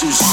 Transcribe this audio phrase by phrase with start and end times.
[0.00, 0.27] all the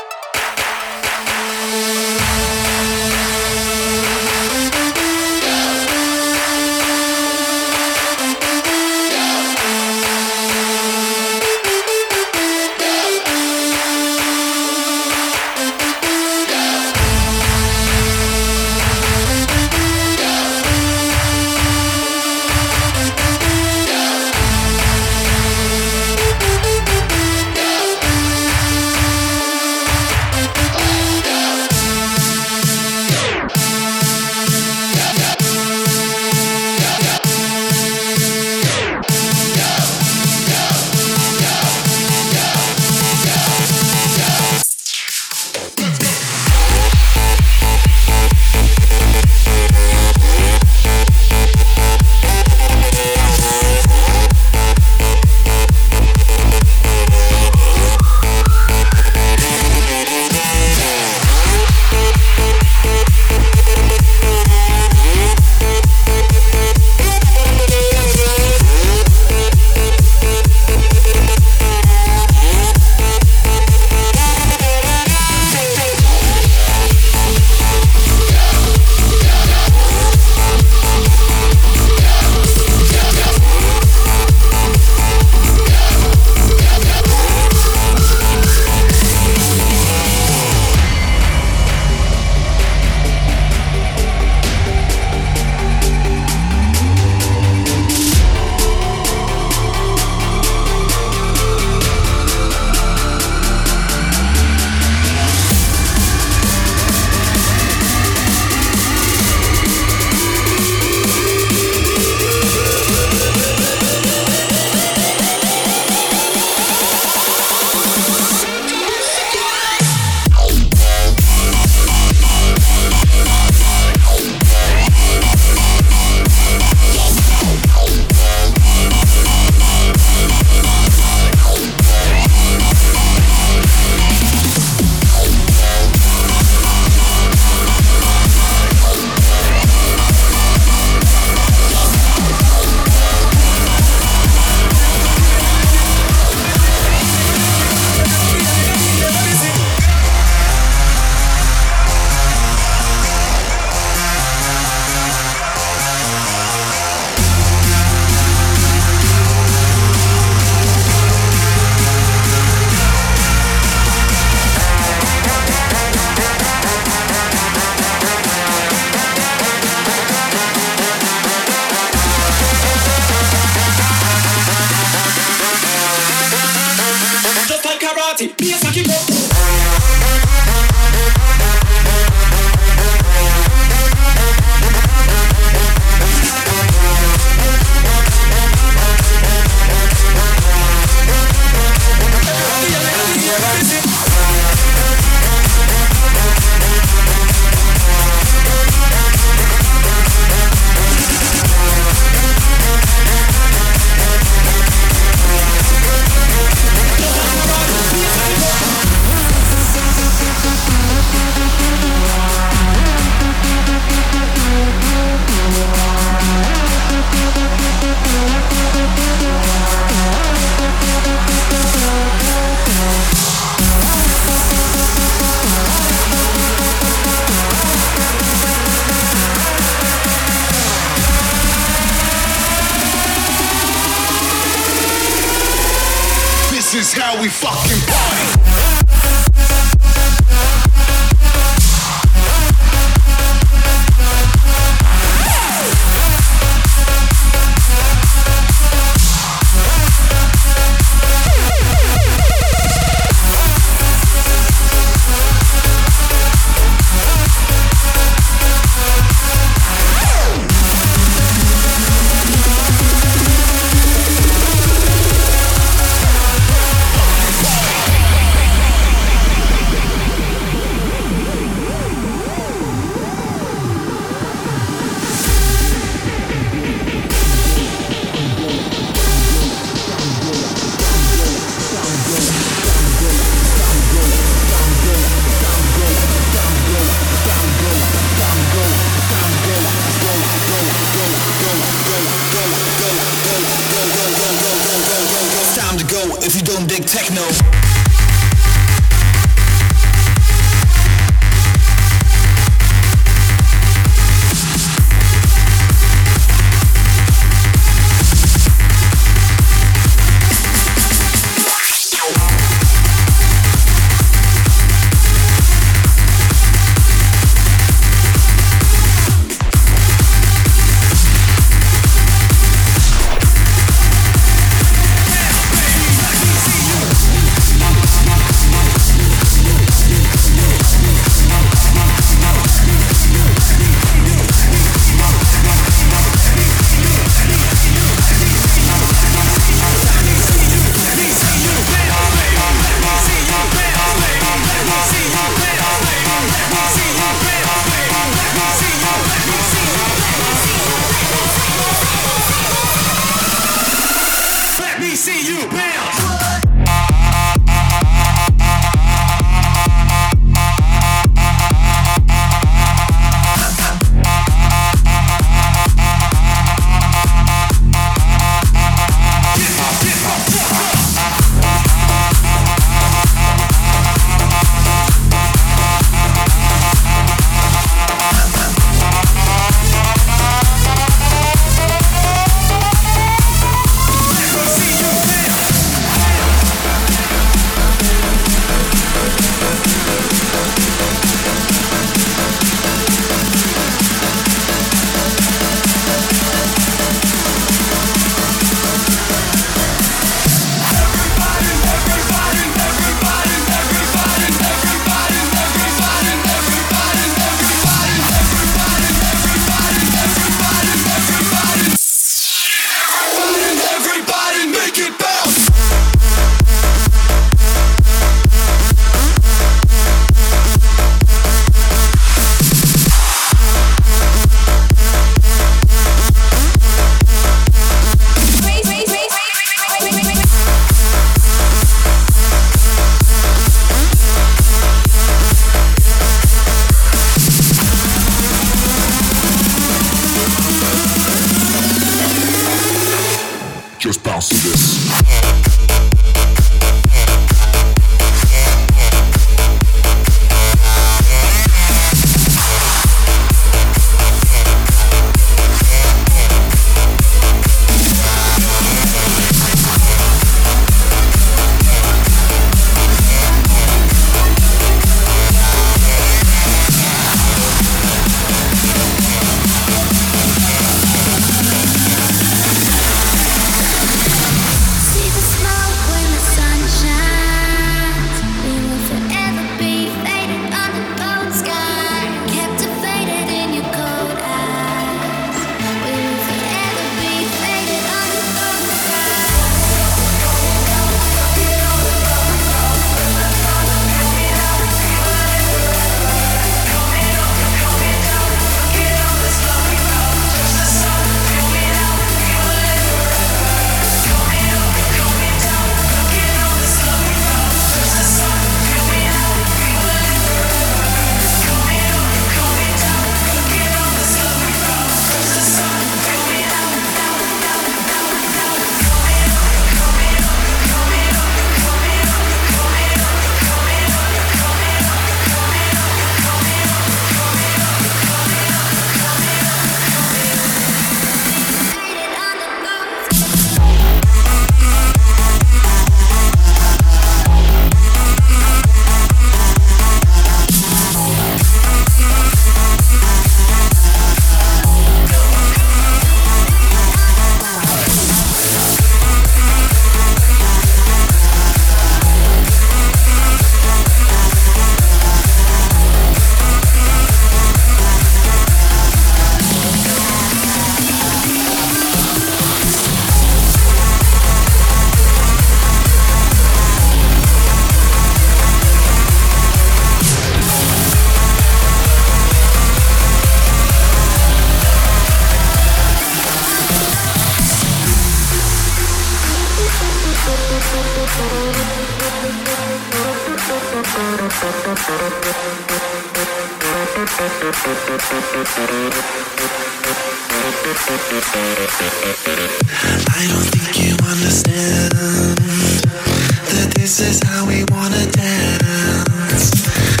[596.81, 600.00] This is how we wanna dance.